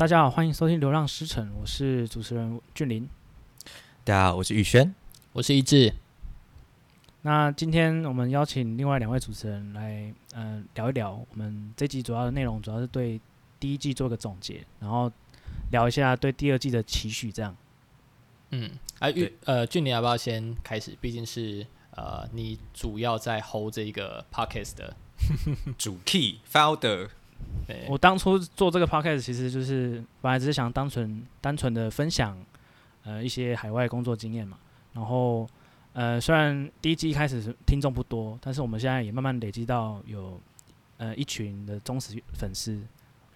[0.00, 3.06] 大家好，欢迎收听《流浪诗城》，我是主持人俊林。
[4.02, 4.94] 大家好，我是宇轩，
[5.34, 5.92] 我是一志。
[7.20, 13.20] 那今天我们邀请另外两位主持人来，嗯、呃，聊一聊我们这集主要的内容，主要是对
[13.58, 15.12] 第一季做个总结，然后
[15.70, 17.54] 聊一下对第二季的期许，这样。
[18.52, 20.96] 嗯，哎、啊，玉呃，俊霖要不要先开始？
[20.98, 24.96] 毕竟是呃，你主要在 hold 这一个 podcast 的
[25.76, 27.10] 主 key founder。
[27.88, 32.36] 我当初做这个 podcast 其实就是本来只是想单纯单纯的分享，
[33.04, 34.58] 呃，一些海外工作经验嘛。
[34.92, 35.48] 然后，
[35.92, 40.40] 呃，虽然第一季一开始是听众不多，但是我们现在也慢慢累积到有
[40.96, 42.80] 呃一群的忠实粉丝，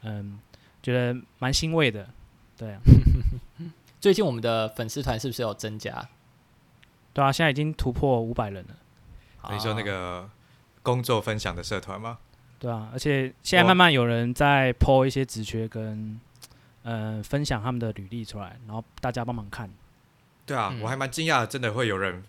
[0.02, 0.38] 嗯，
[0.82, 2.08] 觉得蛮欣慰的。
[2.56, 2.80] 对啊，
[4.00, 6.08] 最近我们的粉丝团是不是有增加？
[7.12, 8.76] 对啊，现在已经突破五百人了。
[9.52, 10.28] 你说那个
[10.82, 12.19] 工作分享的社团吗？
[12.64, 16.18] 对啊，而且现在慢慢有人在 po 一些职缺跟，
[16.82, 19.70] 呃，分享他们的履历出来，然后大家帮忙看。
[20.46, 22.24] 对啊，嗯、我还蛮惊讶，真的会有人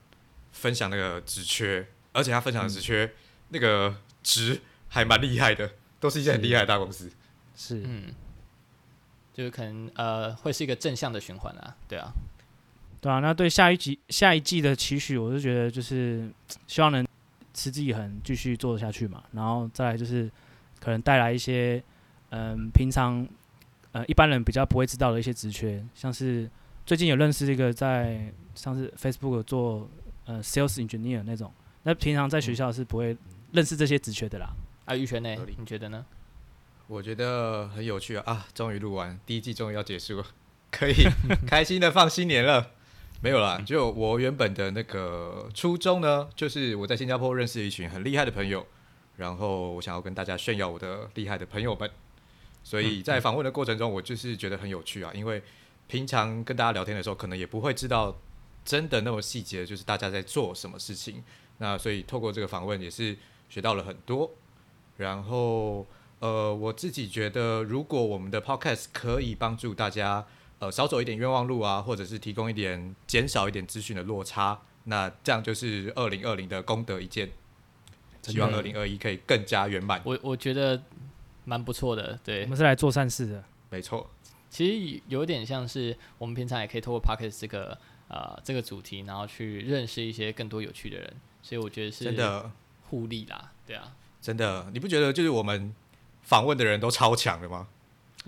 [0.52, 3.12] 分享那个职缺，而且他分享的职缺、嗯、
[3.48, 7.10] 那个职还蛮厉害的，都是一些很厉害的大公司。
[7.56, 8.14] 是，嗯，
[9.34, 12.12] 就是可能呃会是一个正向的循环啊，对啊，
[13.00, 16.30] 对啊，那对下一集下一季的期许，我是觉得就是
[16.68, 17.08] 希望能。
[17.56, 20.30] 持之以恒，继续做下去嘛，然后再来就是
[20.80, 21.82] 可能带来一些
[22.30, 23.28] 嗯，平常
[23.94, 26.48] 呃一般人比较不会知道的一些职缺，像是
[26.86, 29.90] 最近有认识一个在像是 Facebook 做
[30.26, 31.52] 呃 Sales Engineer 那种，
[31.84, 33.18] 那平常在学校是不会
[33.54, 34.54] 认识这些职缺的啦。
[34.86, 35.36] 啊，玉璇呢？
[35.58, 36.06] 你觉得呢？
[36.88, 38.24] 我觉得很有趣啊！
[38.28, 40.26] 啊，终于录完第一季，终于要结束了，
[40.70, 40.94] 可以
[41.48, 42.74] 开心的放新年了。
[43.26, 48.64] 没有啦，就我原本的那个初衷呢，就是我在新加坡认识了一群很厉害的朋友，
[49.18, 51.90] 然后我想要跟大家炫耀我的厉害的朋友们，
[52.64, 55.42] 所以在访问的过程中，我就是觉得很有趣啊，因为
[55.88, 58.16] 平常跟大家聊天的时候，可能也不会知道
[58.64, 61.24] 真的那么细节，就是大家在做什么事情。
[61.58, 63.18] 那所以透过这个访问也是
[63.50, 64.30] 学到了很多，
[64.98, 65.88] 然后
[66.20, 70.28] 呃，我自己觉得如果我们的 podcast 可以帮助大家。
[70.60, 77.30] 呃，少走一点冤枉路啊，或者是提供一点减少一点资讯的落差，那这样就是二零二零的功德一件。
[78.24, 80.02] 希望二零二一可以更加圆满。
[80.04, 80.82] 我我觉得
[81.44, 84.10] 蛮不错的，对，我们是来做善事的，没错。
[84.50, 87.78] 其实有点像是我们平常也可以透过 p o c k e t 这个
[88.08, 92.50] 呃这个主题，然后去认识一些更多有趣的人，所以我觉得是真的
[92.90, 95.76] 互利啦，对啊，真的，你不觉得就是我们
[96.24, 97.68] 访问的人都超强的吗？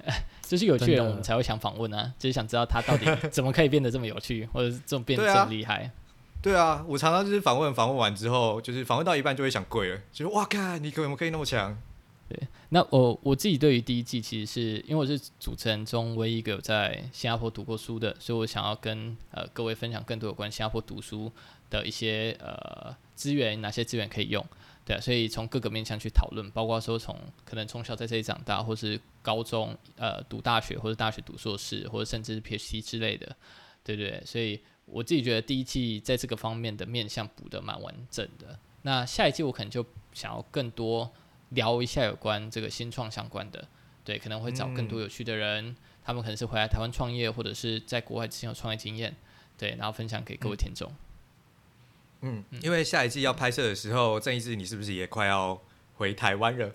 [0.42, 5.92] 就是有趣的人，我们才会想访问啊，就是想知道他到底怎么可以变得这么有趣， 或者是这么变得这么厉害。
[6.42, 11.78] 对啊，我常常就是访问，访问完之后，就是访问到一半就会想跪了，就是哇，靠你怎么可以那么强？
[12.30, 21.32] 对，那我我自己对于第一季，其实是因为我是主持人中唯一一个有在新加坡读过书的，所以我想要跟呃各位分享更多有关新加坡读书
[21.70, 24.46] 的一些呃资源，哪些资源可以用。
[24.88, 33.36] 对啊，所以从各个面向去讨论，包括说从可能从小在这里长大，或是高中呃读大学，或者大学读硕士，或者甚至是 PhD 之类的，
[33.84, 34.24] 对不对？
[34.26, 38.58] 所以我自己觉得第一季在这个方面的面向补得蛮完整的。
[38.84, 41.12] 那下一季我可能就想要更多
[41.50, 43.68] 聊一下有关这个新创相关的，
[44.06, 49.14] 对，可能会找更多有趣的人，嗯、他们可能是回来台湾创业，或者是在国外之前有创业经验，
[49.58, 50.90] 对，然后分享给各位听众。
[50.90, 50.96] 嗯
[52.22, 55.62] 嗯，因为下一季要拍摄的时候，郑医师，你是不是也快要
[55.96, 56.72] 回台湾了？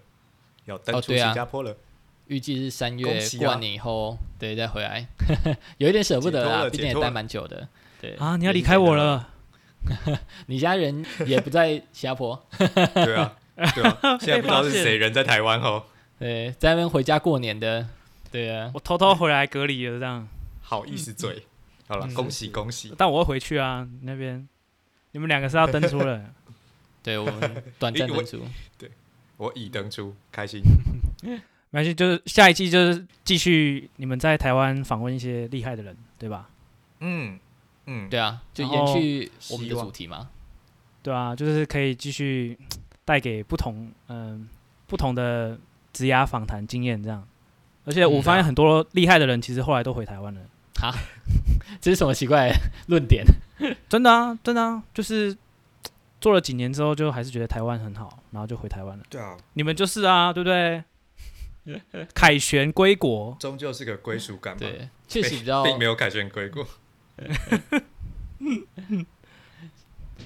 [0.66, 1.76] 要登出新加坡了？
[2.28, 5.06] 预计、哦啊、是三月过完年以后，对，再回来，
[5.78, 7.69] 有一点舍不得啊，毕竟也待蛮久的。
[8.00, 9.28] 对啊，你要离开我了，
[10.47, 12.41] 你家人也不在新加坡。
[12.94, 15.84] 对啊，对啊，现在不知道是谁人在台湾哦。
[16.19, 17.86] 对，在那边回家过年的。
[18.30, 20.26] 对啊，我偷偷回来隔离了，这样。
[20.60, 21.44] 好意思嘴，
[21.88, 22.94] 好了，恭喜恭喜！
[22.97, 24.48] 但我会回去啊，那边。
[25.12, 26.22] 你们两个是要登出了？
[27.03, 28.41] 对，我们短暂登出。
[28.77, 28.91] 对，
[29.36, 30.60] 我已登出，开心。
[31.22, 31.41] 没
[31.71, 36.51] 关系，就是下一季就是继续你们在台湾访问一些厉害的人，对吧？
[37.01, 37.39] 嗯
[37.86, 40.28] 嗯，对啊，就延续我们的主题嘛。
[41.03, 42.59] 对啊，就是可以继续
[43.04, 44.41] 带给不同嗯、呃、
[44.86, 45.59] 不同的
[45.92, 47.27] 职涯访谈经验这样。
[47.84, 50.41] 而且我发现很多厉害的人其实后来都回台湾了。
[50.83, 50.93] 哈，
[51.81, 52.53] 这是什么奇怪
[52.89, 53.25] 论点？
[53.89, 55.37] 真的啊，真的啊，就是
[56.21, 59.05] 做了几年之后，就还是觉得台湾很好，然后就回台湾了。
[59.09, 60.83] 对啊，你们就是啊，对不对？
[62.13, 64.59] 凯旋归国， 终究是个归属感嘛。
[64.59, 66.67] 对，确实比较， 并没有凯旋归国。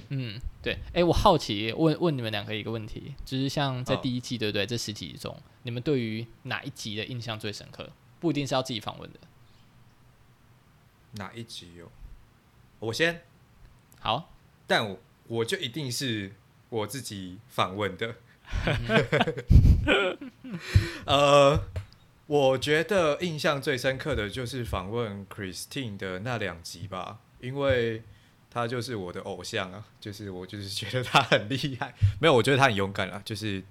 [0.09, 0.73] 嗯，对。
[0.73, 4.65] 哎、欸，我好奇问问你们两个一个问题，就是像在第一季，对不对？
[4.65, 7.87] 这十集中，你们对于哪一集的印象最深刻？
[8.19, 9.19] 不一定是要自己访问的。
[11.13, 11.91] 哪一集有？
[12.79, 13.21] 我先
[13.99, 14.33] 好，
[14.67, 16.33] 但我我就一定是
[16.69, 18.15] 我自己访问的。
[21.05, 21.59] 呃，
[22.27, 28.03] 我觉得印象最深刻的就是访问 Christine 的那两集吧，因为
[28.49, 33.61] 他就是我的偶像啊，就是我就是觉得他很厉害，没有，我觉得他很勇敢啊，就是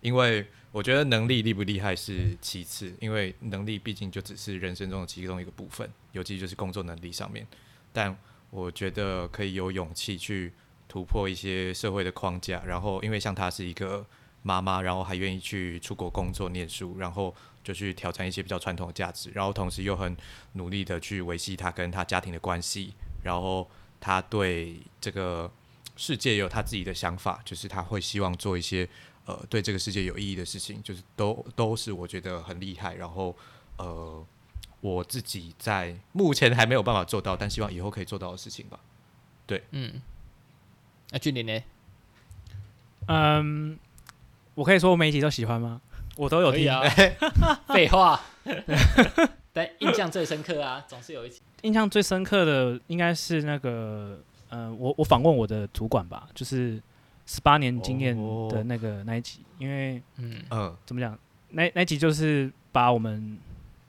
[0.00, 7.46] 因为我觉得能力厉不厉害是其次，因为能力毕竟就只是人生中的其中一个部分，尤其就是工作能力上面，
[7.92, 8.16] 但
[8.50, 10.52] 我觉得可以有勇气去。
[10.88, 14.06] 突破一些社会的框架，然后因为像她是一个
[14.42, 17.34] 妈妈，然后还愿意去出国工作念书，然后
[17.64, 20.16] 就去挑战一些比较传统的价值，然后同时又很
[20.52, 22.94] 努力的去维系她跟她家庭的关系，
[23.24, 23.68] 然后
[23.98, 25.50] 她对这个
[25.96, 28.88] 世界有她自己的想法，就是她会希望做一些
[29.26, 33.36] 呃对这个世界有意义的事情，就是都都是我觉得很厉害，然后
[33.76, 34.24] 呃
[34.80, 38.80] 我自己在目前还没有办法做到，但希望以后可以做到的事情吧。
[39.46, 40.00] 对，嗯。
[41.10, 41.62] 那俊霖呢？
[43.06, 43.78] 嗯，
[44.54, 45.80] 我可以说我每一集都喜欢吗？
[46.16, 46.82] 我都有听啊。
[47.72, 48.20] 废话。
[49.52, 51.40] 但印象最深刻啊，总是有一集。
[51.62, 56.82] 印象最深刻的应该是那个，呃，我我访问我的主管吧，就是
[57.26, 58.16] 十八年经验
[58.48, 61.18] 的那个那一集，因为嗯嗯，怎么讲？
[61.50, 63.38] 那那集就是把我们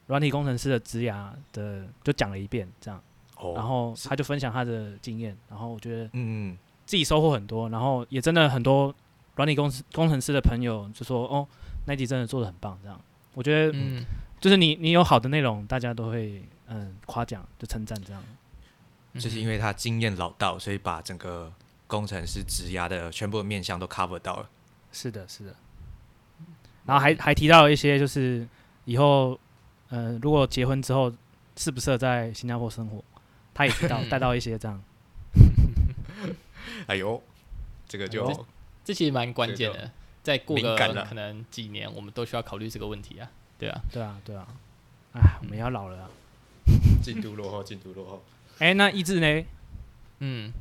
[0.07, 3.01] 软体工程师的职涯的就讲了一遍，这样。
[3.55, 6.57] 然后他就分享他的经验，然后我觉得嗯。
[6.87, 8.95] 自己收获很多，然后也真的很多
[9.35, 11.45] 软体工工程师的朋友就说：“哦，
[11.85, 12.97] 那集真的做的很棒。”这样，
[13.33, 14.05] 我觉得，嗯，
[14.39, 18.23] 就是你你有好的内容，大家都会嗯夸奖，就称赞这样。
[19.15, 21.51] 就是因为他经验老道，所以把整个
[21.87, 24.49] 工程师职涯的全部的面向都 cover 到了。
[24.91, 25.55] 是的，是的。
[26.85, 28.47] 然后还还提到一些，就是
[28.85, 29.39] 以后，
[29.89, 31.11] 呃，如果结婚之后
[31.55, 33.03] 适不适合在新加坡生活，
[33.53, 34.81] 他也提到 带到一些这样。
[36.87, 37.21] 哎呦，
[37.87, 38.45] 这个就这，
[38.85, 39.91] 这其实蛮关键的。
[40.23, 43.31] 再过个可能几年，我们都需要考虑这个问题啊。
[43.57, 44.47] 对啊，对啊，对啊。
[45.13, 46.09] 哎，我们要老了啊。
[47.01, 48.23] 进度落后，进度落后。
[48.59, 49.45] 哎，那意志呢？
[50.19, 50.51] 嗯，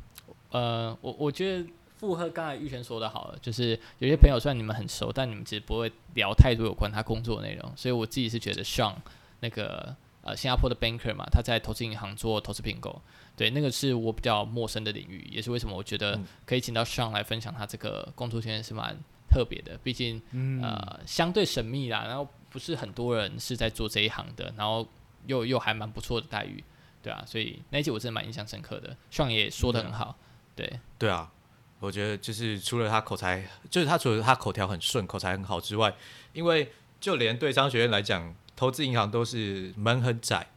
[0.50, 1.66] 呃，我我觉得
[1.96, 7.72] 附和刚才玉璇说的好了，就是有些朋友虽然你们很熟，但你们其实不会聊太多有关他工作的内容。
[7.76, 8.94] 所以我自己是觉得，Sean
[9.40, 13.00] 那个呃新加坡的 banker 嘛，他在投资银行做投资并购。
[13.36, 18.96] 对，那个是我比较陌生的领域，也是为什么我觉得可以请到 Sean 来分享他这个工作经验是蛮
[19.30, 19.78] 特别的。
[19.82, 24.88] 毕竟，嗯、呃，相对神秘啦，然后不是很多人是在做这一行的，然后
[25.26, 26.64] 又又还蛮不错的待遇，
[27.02, 28.96] 对啊，所以那一集我真的蛮印象深刻的。
[29.12, 30.16] Sean 也说的很好，
[30.56, 31.30] 对，对啊，
[31.78, 35.94] 我觉得就是除了他口才，就是他除了他口条很顺，口才很好之外，
[36.32, 40.48] 因为就连对商学院来讲，投资银行都是门很窄。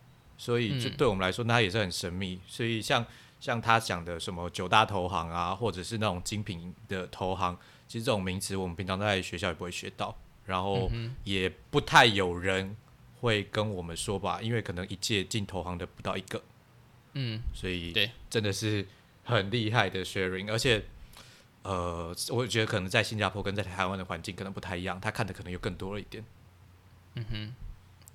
[0.41, 2.39] 所以，就对我们来说，那也是很神秘。
[2.47, 3.03] 所以像，
[3.41, 7.57] 像像他讲的什么九大投行啊，或者是那种精品的投行，
[7.89, 10.89] 其实这种名词我们平常在学校也不会学到，然后
[11.25, 12.73] 也不太有人
[13.19, 16.41] 会跟我们说吧，因为可能一届进投行的不到一个。
[17.15, 18.87] 嗯，所以对，真的是
[19.29, 20.83] 很厉害的 sharing，而且，
[21.63, 26.23] 呃，我觉得可能在新加坡跟在台湾的环境可能不太一样，他看的可能又更多了一点。
[27.15, 27.53] 嗯哼，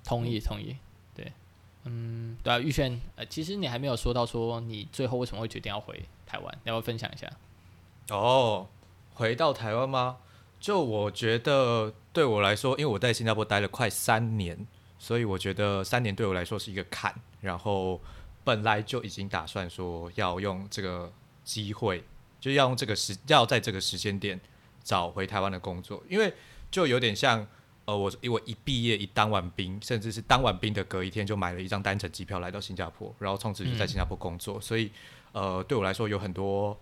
[0.03, 0.75] 同意，同意。
[1.15, 1.31] 对
[1.85, 7.29] 嗯，对啊，玉轩，呃，其实你还没有说到说你最后为什么会决定要回台湾，你要不要分享一下？
[8.09, 8.67] 哦，
[9.13, 10.17] 回到台湾吗？
[10.59, 14.65] 就我觉得对我来说，因为我在新加坡待了快三年，
[14.97, 17.13] 所以我觉得三年对我来说是一个坎。
[17.41, 18.01] 然后
[18.45, 21.11] 本来就已经打算说要用这个
[21.43, 22.01] 机会，
[22.39, 24.39] 就要用这个时，要在这个时间点
[24.81, 26.33] 找回台湾的工作，因为
[26.71, 27.45] 就有点像。
[27.87, 34.57] 呃，我因为一毕业一当完兵，甚至是当完兵的隔一天就买了一张单程机票来到新加坡，然后从此就在新加坡工作。
[34.57, 34.89] 嗯、所以，
[35.33, 36.75] 呃，对我来说有很多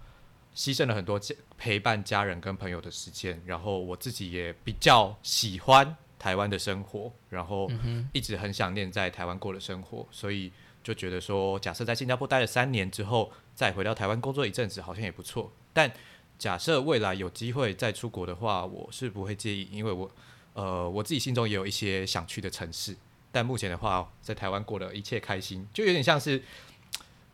[0.56, 1.20] 牺牲了很多
[1.58, 3.44] 陪伴家人跟朋友的时间。
[3.46, 7.70] 然后我自己也比较喜欢台湾的生活，然后
[8.14, 10.54] 一直很想念在台湾过的生活，所以
[10.84, 15.52] 就觉得说，假设在新加坡待了三年之后，再回到台湾工作一阵子，好像也不错。
[15.72, 15.92] 但
[16.38, 20.12] 假设未来有机会再出国的话，我是不会介意，因为我。
[20.56, 22.96] 呃，我自己心中也有一些想去的城市，
[23.32, 26.44] 但目前的话，在台湾过得一切开心，就有点像是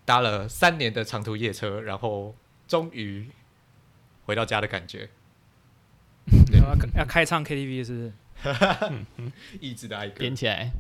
[0.06, 2.34] 搭了三年的长途夜车，然后
[2.65, 3.29] 终于
[4.25, 5.10] 回到家的感觉。
[6.53, 9.06] 要要开唱 KTV 是不是？
[9.60, 10.72] 一直的爱歌，点起来，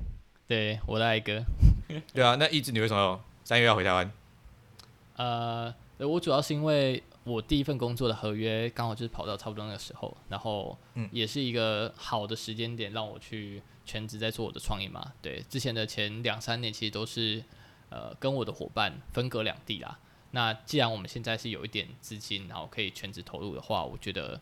[0.47, 1.43] 对，我的爱歌。
[2.13, 4.11] 对啊，那一直你为什么三月要回台湾？
[5.17, 10.77] 呃，我主要是因为我第一份工作的合约刚好就是跑到差不多那个时候，然后
[11.11, 15.11] 也是一个好的时间点让我去全职在做我的创业嘛。
[15.21, 17.43] 对，之前的前两三年其实都是
[17.89, 19.99] 呃跟我的伙伴分隔两地啦。
[20.31, 24.39] 那既然我们现在是有一点资金，然后可以全职投入的话，我觉得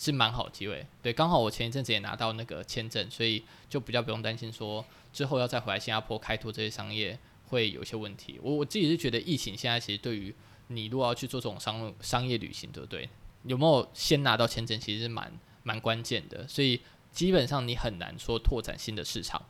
[0.00, 0.86] 是蛮好的机会。
[1.02, 8.40] 对，刚好我前一阵子也拿到那个签证，所以就比较不用担心说之后要再回来新加坡开拓这些商业会有一些问题。
[8.42, 10.34] 我我自己是觉得疫情现在其实对于
[10.68, 13.06] 你如果要去做这种商商业旅行，对不对？
[13.44, 15.30] 有没有先拿到签证，其实是蛮
[15.64, 16.48] 蛮关键的。
[16.48, 16.80] 所以
[17.12, 19.42] 基本上你很难说拓展新的市场，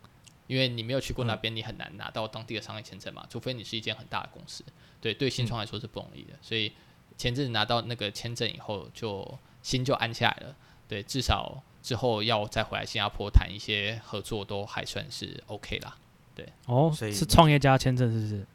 [0.49, 3.25] 因为你没有去过那边，你很难拿到当地的商业签证嘛。
[3.30, 4.64] 除非你是一间很大的公司，
[5.00, 6.37] 对对，新创来说是不容易的。
[6.42, 6.73] 所以
[7.16, 10.57] 前阵子拿到那个签证以后，就心就安下来了。
[10.88, 15.97] 对，至少之后要再回来新加坡谈一些合作，都还算是 OK 啦。
[16.35, 18.47] 对，哦，所以是创业家签证是不是？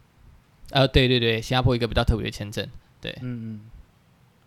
[0.71, 2.67] 呃，对对对，新加坡一个比较特别的签证，
[3.00, 3.62] 对，嗯嗯，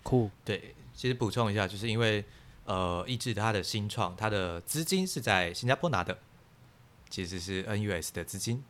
[0.03, 2.25] 酷，对，其实补充一下，就是因为
[2.65, 6.19] 呃，一志他的新创，他的资金是在新加坡拿的，
[7.09, 8.63] 其实是 NUS 的资金，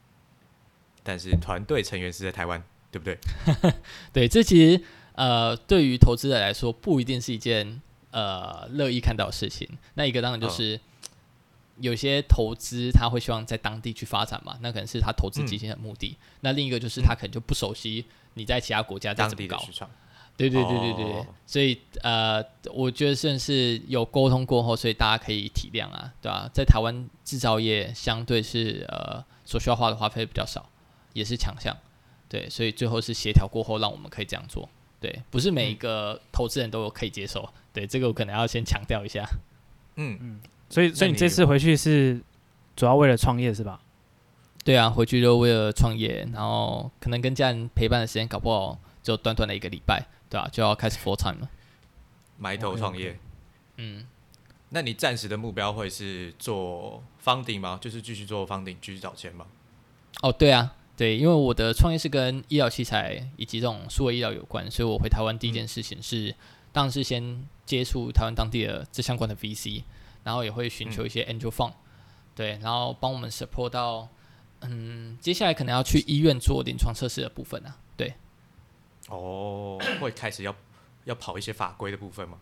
[1.03, 3.19] 但是团队成员是在台湾，对不对？
[4.13, 4.85] 对，这其实
[5.19, 7.83] 呃，对于投资者来说，不一定是一件
[8.13, 9.69] 呃乐意看到的事情。
[9.95, 10.77] 那一个当然就是。
[10.77, 10.81] 哦
[11.81, 16.09] 有些投资他会希望在当地去发展嘛，那可能是他投资基金的目的。
[16.09, 19.65] 嗯、那另一个就是他可能就不熟悉你在其他国家在怎么搞。
[20.37, 22.45] 对对对对对，哦、所以呃，
[22.75, 26.51] 我觉得算是有沟通过后，所以大家可以体谅啊，对吧、啊？
[26.53, 30.69] 在台湾制造业相对是呃所需要花的花费比较少，
[31.13, 31.77] 也是强项。
[32.29, 34.69] 对，所以最后是协调过后让我们可以这样做。
[35.01, 37.43] 对，不是每一个投资人都可以接受。
[37.43, 39.25] 嗯、对，这个我可能要先强调一下。
[39.97, 40.41] 嗯嗯。
[40.71, 42.21] 所以，所以你这次回去是
[42.77, 43.81] 主要为了创业是吧？
[44.65, 50.49] 对啊，回去就为了创业，然后可能跟家人陪伴的时间搞不好就短短的一个礼拜，对吧、啊？
[50.53, 51.49] 就要开始 full time 了，
[52.37, 53.19] 埋头创业。
[53.77, 54.07] 嗯，
[54.69, 57.79] 那你暂时的目标会是做 funding 吗？
[57.81, 59.47] 就是继续做 funding，继续找钱吗？
[60.21, 66.35] 哦，对啊，对，因为我的创业是跟医疗器材以及这种数位医疗有关，所以我回台湾第一件事情是，嗯、
[66.73, 69.85] 当然是先接触台湾当地的这相关的 VC。
[70.25, 71.75] 然后也会寻求一些 angel fund，、嗯、
[72.35, 74.07] 对，然后帮我们 support 到，
[74.61, 78.13] 嗯，接下来可能要去医院做临床测试的部分啊，对。
[79.09, 80.55] 哦，会开始要
[81.05, 82.37] 要跑一些法规的部分吗？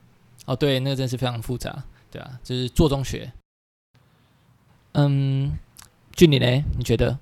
[0.46, 3.30] 哦，对，那个真是非常复杂，对啊，就是做中学。
[4.92, 5.56] 嗯，
[6.12, 6.64] 俊你呢？
[6.76, 7.16] 你觉得？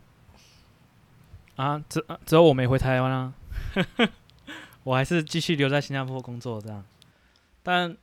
[1.56, 3.34] 啊，只只有我没回台湾啊，
[4.84, 6.84] 我还是继续留在新加坡工作这样。
[7.62, 7.96] 但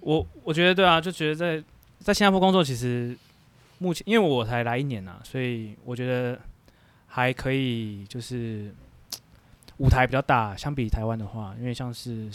[0.00, 1.64] 我我觉得对啊，就觉得在。
[2.04, 3.16] 在新加坡工作，其实
[3.78, 6.36] 目前因为我才来一年呐、啊，所以我觉得
[7.06, 8.74] 还可以，就是
[9.78, 12.28] 舞台比较大，相比台湾的话，因为像是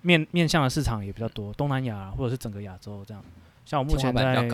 [0.00, 3.22] 面面向的市场也比较多，东南亚或者是整个亚洲这样。
[3.66, 4.48] 像我目前在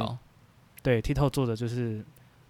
[0.82, 2.04] 对 TikTok 做的就是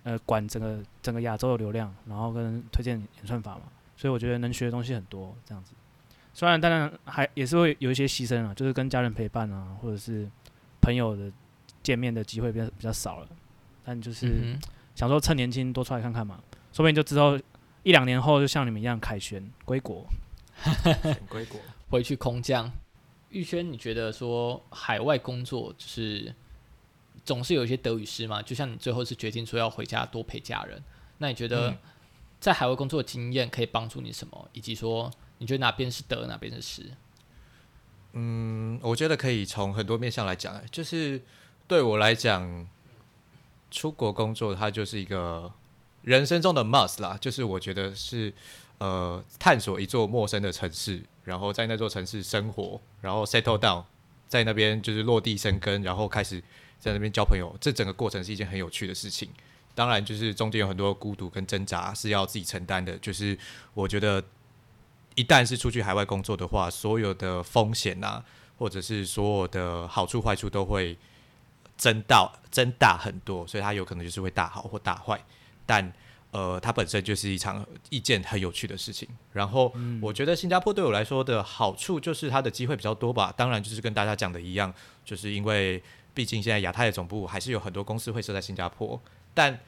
[0.06, 3.64] 呃管整个整个亚洲的流量，然后跟推荐演算法嘛，
[3.96, 5.74] 所以我觉得能学的东西很多这样子。
[6.32, 10.26] 虽然当然还也是会有一些牺牲啊，就是跟家人陪伴啊，或者是
[10.80, 11.30] 朋友的。
[11.82, 13.28] 见面的机会比较比较少了，
[13.84, 14.58] 但就是
[14.96, 17.38] 想说趁年轻多出来看看嘛，说不定就之后
[17.84, 20.04] 一两年后就像你们一样凯旋归国，
[21.28, 22.68] 归 国回去空降。
[23.28, 26.34] 玉轩，你觉得说海外工作就是
[27.26, 28.40] 总是有一些得与失嘛？
[28.40, 30.82] 就像你最后是决定说要回家多陪家人，
[31.18, 31.76] 那你觉得
[32.40, 34.48] 在海外工作的经验可以帮助你什么？
[34.54, 36.90] 以及说你觉得哪边是得，哪边是失？
[38.14, 41.20] 嗯，我觉得可以从很多面向来讲，就是。
[41.68, 42.64] 对我来讲，
[43.72, 45.52] 出国工作它就是一个
[46.02, 47.18] 人生中的 must 啦。
[47.20, 48.32] 就是我觉得是
[48.78, 53.82] 呃探索一座陌生的城市，然后在那座城市生活，然后 settle down，
[54.28, 56.40] 在那边就是落地生根，然后开始
[56.86, 57.54] 在那边交朋友。
[57.60, 59.28] 这整个过程是一件很有趣的事情。
[59.74, 62.96] 当然，就是中间有很多孤独跟挣扎是要自己承担的。
[62.98, 63.38] 就是
[63.74, 64.22] 我觉得
[65.14, 68.24] 一旦是出去海外工作的话，所有的风险啊，
[68.58, 70.96] 或者是所有的好处坏处都会。
[71.78, 75.22] 增到增大很多，所以它有可能就是会大好或大坏，
[75.66, 75.92] 但
[76.30, 79.06] 呃，它本身就是一场一件很有趣的事情。
[79.30, 83.30] 然后，我觉得新加坡对我来说的好处就是它的机会比较多吧。
[83.36, 84.72] 当然，就是跟大家讲的一样，
[85.04, 85.82] 就是因为
[86.16, 88.98] 毕竟现在亚太的总部还是有很多公司会设在新加坡，
[89.34, 89.60] 但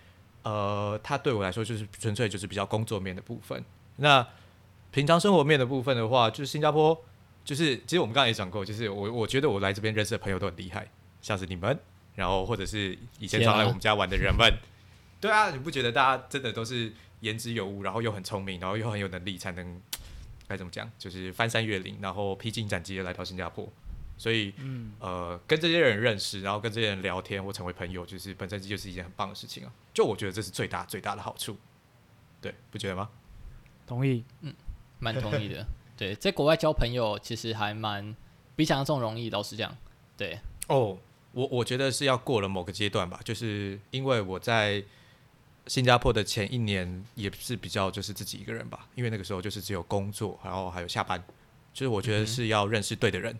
[0.43, 3.63] 呃，它对我来说就是纯粹就是比较工作面的部分。
[3.97, 4.27] 那
[4.91, 6.99] 平常生活面的部分的话，就是新加坡
[7.45, 10.89] 就是其实我们刚才也讲过，就是我我觉得我来这边认识的朋友都很厉害，
[11.21, 11.79] 像是你们。
[12.15, 14.53] 然后，或者是以前常来我们家玩的人们，
[15.21, 19.81] 对啊，你不觉得大家真的都是言之有物，然后又很聪明，然后又很有能力，才能
[20.49, 23.69] 该怎么讲，就是翻山越岭，然后披荆斩棘的来到新加坡。
[24.19, 29.73] 所以，嗯，呃，跟这些人认识，然后跟这些人聊天或成为朋友，就是本身就是一件很棒的事情啊。
[29.95, 31.57] 就我觉得这是最大最大的好处，
[32.41, 33.09] 对，不觉得吗？
[33.87, 34.53] 同意，嗯，
[34.99, 35.65] 蛮同意的。
[35.97, 38.15] 对，在国外交朋友其实还蛮
[38.55, 39.77] 比想象中容易，老实讲。
[40.17, 40.99] 对，哦，
[41.33, 44.83] 我我觉得是要过了某个阶段吧，就是因为我在
[45.67, 51.23] 新加坡的前一年也是比较就是自己一个人吧，因为那个时候就是只有工作，然后还有下班，
[51.73, 53.33] 就是我觉得是要认识对的人。
[53.33, 53.39] 嗯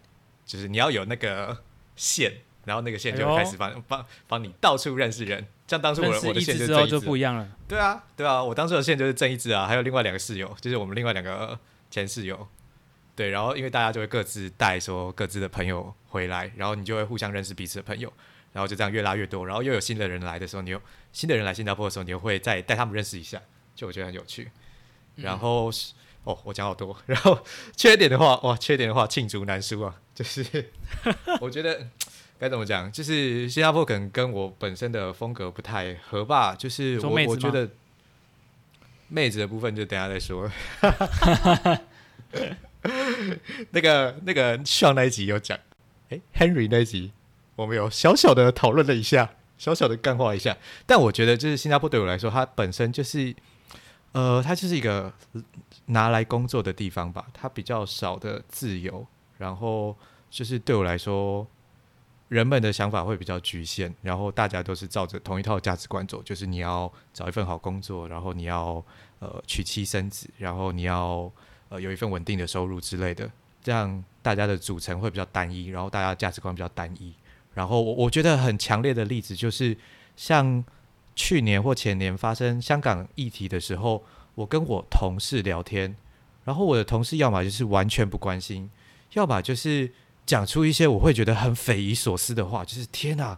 [0.49, 1.63] 就是你要有那个
[1.95, 2.33] 线，
[2.65, 5.47] 然后那个线就开始帮帮帮你到处认识人。
[5.67, 7.47] 像当初我的我的线就就不一样了。
[7.69, 11.59] 对啊，对啊，我当初的线就是正一志啊，还有另外两个室友，就是我们另外两个
[11.91, 12.49] 前室友。
[13.15, 18.11] 对，然后因为大家就会各自带说各自的朋友回来，然后你就会互相认识彼此的朋友，
[18.55, 20.81] 然后就这样越拉越多，然后又有新的人来的时候，你又
[21.13, 23.39] 新的人来新加坡的时候，你又会再带他们认识一下，
[23.75, 24.51] 就我觉得很有趣。
[25.17, 25.71] 然后。
[25.71, 25.75] 嗯
[26.25, 27.39] 哦，我讲好多，然后
[27.75, 30.45] 缺点的话，哇，缺点的话罄竹难书啊，就是
[31.41, 31.87] 我觉得
[32.39, 37.71] 该怎么讲，就是新加坡可能跟我本身的风格不太合吧，就是我我觉得
[39.09, 40.51] 妹子的部分就等下再说。
[43.71, 45.59] 那个那个上那一集有讲，
[46.11, 47.13] 哎，Henry 那一集
[47.57, 53.35] 我们有小小的讨论了一下，小小的干化一下，但我觉得就是新加坡对我来说，它本身就是。
[54.13, 55.13] 呃，它就是一个
[55.89, 59.95] 拿来工作的地方吧，它比较少的自由，然后
[60.31, 61.47] 就是对我来说，
[62.29, 68.83] 人们的想法会比较局限，然后大家都是照着同一套价值观走，就是你要找一份好工作，然后你要
[69.19, 71.31] 呃娶妻生子，然后你要
[71.69, 73.31] 呃有一份稳定的收入之类的，
[73.63, 77.15] 这样大家的组成会比较单一，然后大家价值观比较单一，
[77.55, 79.77] 然后我我觉得很强烈的例子就是
[80.17, 80.65] 像。
[81.21, 84.05] 去年或前年发生香港议题的时候，
[84.39, 85.97] 我跟我同事聊天，
[86.45, 88.71] 然后我的同事要么就是完全不关心，
[89.15, 89.93] 要么就是
[90.25, 93.37] 讲出一些我会觉得很匪夷所思的话，就是天哪，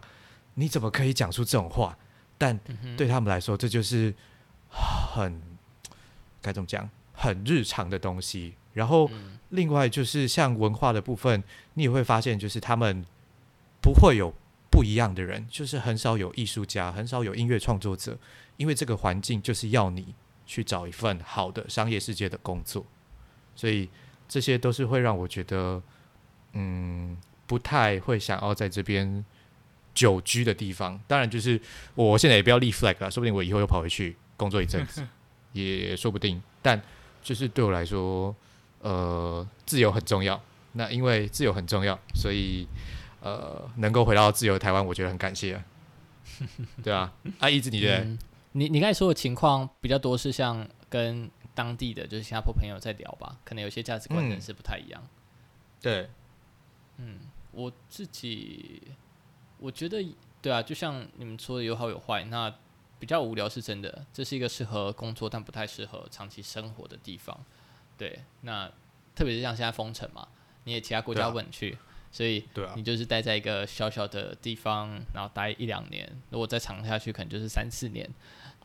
[0.53, 1.97] 你怎么可以讲出这种话？
[2.37, 2.59] 但
[2.95, 4.13] 对他们来说，这就是
[4.69, 5.41] 很
[6.39, 8.53] 该怎么讲，很日常的东西。
[8.73, 9.09] 然后
[9.49, 13.03] 另外就是像文化的部分，你也会发现，就是他们
[13.81, 14.31] 不会有。
[14.73, 18.17] 不一样的人，就是很少有艺术家，很少有音乐创作者，
[18.55, 20.15] 因为这个环境就是要你
[20.51, 22.85] 去找一份好的商业世界的工作，
[23.55, 23.87] 所以
[24.27, 25.81] 这些都是会让我觉得，
[26.51, 27.15] 嗯，
[27.47, 29.23] 不太会想要在这边
[29.93, 30.99] 久居的地方。
[31.07, 31.57] 当然，就是
[31.95, 35.07] 我现在也不要立 flag 了，说不定我以后又跑回去工作一阵子，
[35.53, 36.43] 也说不定。
[36.61, 36.81] 但
[37.23, 38.35] 就是对我来说，
[38.81, 40.41] 呃，自由很重要。
[40.73, 42.67] 那因为自由很重要，所以。
[43.23, 45.63] 呃，能够回到自由的台湾，我觉得很感谢。
[46.81, 48.17] 对啊，阿一直你觉得？
[48.53, 55.01] 你你刚才说的情况比较多是像跟当地的就是新加坡朋友在聊吧，可能有些价值观念是不太一样。
[55.03, 55.09] 嗯、
[55.81, 56.09] 对，
[56.97, 57.19] 嗯，
[57.51, 58.81] 我自己
[59.57, 60.03] 我觉得
[60.41, 62.53] 对啊，就像你们说的有好有坏，那
[62.99, 67.37] 比较无聊是真的，这是一个适合工作但不太适合长期生活的地方。
[67.97, 68.71] 对，那
[69.15, 70.27] 特别是像现在封城嘛，
[70.63, 71.77] 你也其他国家不能去。
[72.11, 72.43] 所以，
[72.75, 76.07] 你就是待在一个小小的地方，然后待一两年。
[76.29, 78.09] 如果再长下去，可能就是三四年。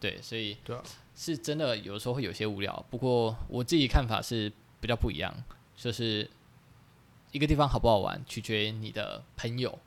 [0.00, 0.56] 对，所以
[1.14, 2.84] 是真的有时候会有些无聊。
[2.90, 5.32] 不过我自己看法是比较不一样，
[5.76, 6.28] 就是
[7.30, 9.78] 一个地方好不好玩，取决于你的朋友。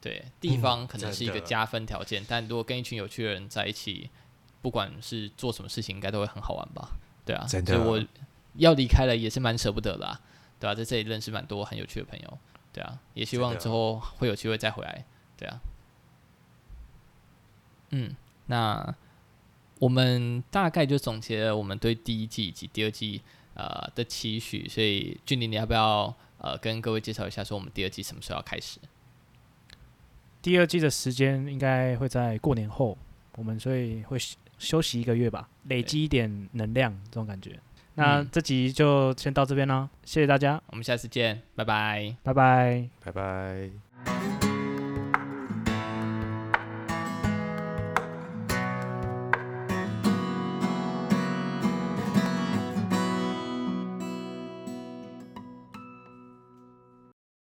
[0.00, 4.10] 对，地方可能是一个加分条件，但如果跟一群有趣的人在一起，
[4.60, 6.88] 不管是做什么事情，应该都会很好玩吧？
[7.24, 8.04] 对啊，所以我
[8.54, 10.20] 要离开了也是蛮舍不得的，
[10.58, 12.38] 对啊，在这里认识蛮多很有趣的朋友。
[12.72, 15.04] 对啊，也希望之后会有机会再回来。
[15.36, 15.60] 对啊，
[17.90, 18.94] 嗯，那
[19.78, 23.20] 我们大概就总结了我们对第一季以及第二季
[23.54, 24.68] 呃的期许。
[24.68, 28.78] 所以俊霖，你要不要呃跟各位介绍一下，说我们第二季什么时候要开始？
[30.40, 32.96] 第二季的时间应该会在过年后，
[33.36, 34.18] 我们所以会
[34.58, 37.60] 休息一个月吧，累积一点能量这种感觉。
[37.94, 44.31] 那这集就先到这边了，谢谢大家，我们下次见，拜拜，拜拜，拜拜。